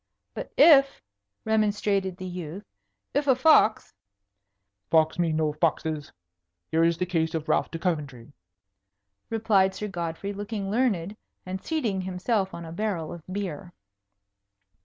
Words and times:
"But 0.33 0.51
if" 0.57 0.99
remonstrated 1.45 2.17
the 2.17 2.25
youth, 2.25 2.65
"if 3.13 3.27
a 3.27 3.35
fox" 3.35 3.93
"Fox 4.89 5.19
me 5.19 5.31
no 5.31 5.53
foxes! 5.53 6.11
Here 6.71 6.83
is 6.83 6.97
the 6.97 7.05
case 7.05 7.35
of 7.35 7.47
Ralph 7.47 7.69
de 7.69 7.77
Coventry," 7.77 8.33
replied 9.29 9.75
Sir 9.75 9.87
Godfrey, 9.87 10.33
looking 10.33 10.71
learned, 10.71 11.17
and 11.45 11.61
seating 11.63 12.01
himself 12.01 12.51
on 12.51 12.65
a 12.65 12.71
barrel 12.71 13.13
of 13.13 13.21
beer. 13.31 13.73